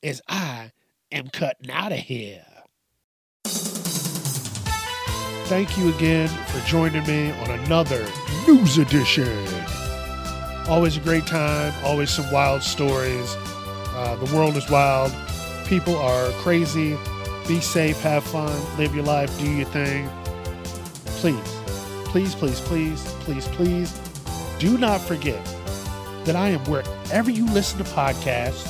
is 0.00 0.22
I 0.28 0.72
am 1.12 1.28
cutting 1.28 1.70
out 1.70 1.92
of 1.92 1.98
here. 1.98 2.46
Thank 5.44 5.76
you 5.76 5.94
again 5.94 6.28
for 6.28 6.66
joining 6.66 7.06
me 7.06 7.32
on 7.32 7.50
another 7.50 8.08
news 8.48 8.78
edition. 8.78 9.46
Always 10.68 10.96
a 10.96 11.00
great 11.00 11.26
time, 11.26 11.74
always 11.84 12.10
some 12.10 12.32
wild 12.32 12.62
stories. 12.62 13.36
Uh, 13.96 14.14
the 14.16 14.36
world 14.36 14.54
is 14.58 14.68
wild. 14.68 15.10
People 15.66 15.96
are 15.96 16.30
crazy. 16.42 16.98
Be 17.48 17.60
safe, 17.60 17.98
have 18.02 18.24
fun, 18.24 18.52
live 18.76 18.94
your 18.94 19.04
life, 19.04 19.36
do 19.38 19.50
your 19.50 19.64
thing. 19.66 20.06
Please, 21.06 21.40
please, 22.04 22.34
please, 22.34 22.60
please, 22.60 23.02
please, 23.20 23.48
please 23.48 24.00
do 24.58 24.76
not 24.76 25.00
forget 25.00 25.42
that 26.24 26.36
I 26.36 26.50
am 26.50 26.60
wherever 26.64 27.30
you 27.30 27.46
listen 27.46 27.78
to 27.78 27.84
podcasts. 27.84 28.68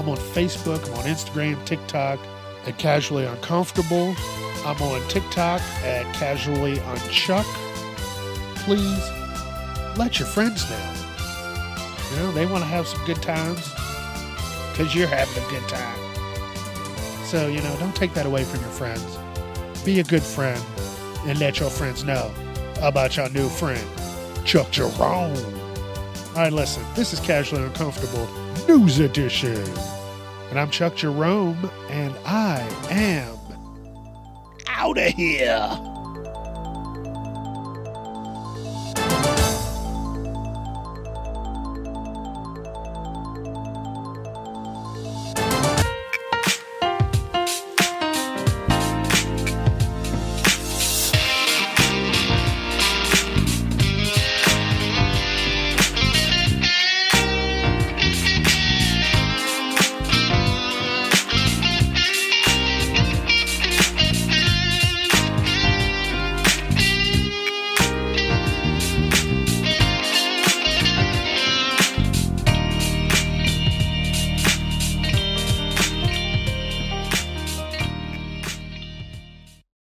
I'm 0.00 0.08
on 0.08 0.16
Facebook, 0.16 0.84
I'm 0.88 0.94
on 0.94 1.04
Instagram, 1.04 1.64
TikTok 1.64 2.18
at 2.66 2.78
Casually 2.78 3.26
Uncomfortable. 3.26 4.16
I'm 4.64 4.82
on 4.82 5.06
TikTok 5.08 5.60
at 5.84 6.12
Casually 6.16 6.78
Unchuck. 6.78 7.44
Please 8.64 9.08
let 9.96 10.18
your 10.18 10.26
friends 10.26 10.68
know. 10.68 10.94
You 12.10 12.16
know, 12.16 12.32
they 12.32 12.46
want 12.46 12.64
to 12.64 12.68
have 12.68 12.88
some 12.88 13.04
good 13.04 13.22
times 13.22 13.70
because 14.76 14.94
you're 14.94 15.08
having 15.08 15.42
a 15.42 15.48
good 15.48 15.66
time. 15.70 15.98
So, 17.24 17.48
you 17.48 17.62
know, 17.62 17.74
don't 17.78 17.96
take 17.96 18.12
that 18.12 18.26
away 18.26 18.44
from 18.44 18.60
your 18.60 18.68
friends. 18.68 19.16
Be 19.86 20.00
a 20.00 20.04
good 20.04 20.22
friend 20.22 20.62
and 21.24 21.38
let 21.40 21.58
your 21.60 21.70
friends 21.70 22.04
know 22.04 22.30
about 22.82 23.16
your 23.16 23.30
new 23.30 23.48
friend, 23.48 23.82
Chuck 24.44 24.70
Jerome. 24.70 25.34
All 25.34 26.34
right, 26.34 26.52
listen, 26.52 26.84
this 26.94 27.14
is 27.14 27.20
Casually 27.20 27.62
Uncomfortable 27.62 28.28
News 28.68 28.98
Edition. 28.98 29.64
And 30.50 30.60
I'm 30.60 30.70
Chuck 30.70 30.94
Jerome, 30.94 31.70
and 31.88 32.14
I 32.26 32.60
am 32.90 33.34
out 34.68 34.98
of 34.98 35.12
here. 35.14 35.95